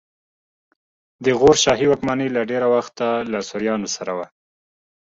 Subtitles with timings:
[1.23, 4.27] د غور شاهي واکمني له ډېره وخته له سوریانو سره وه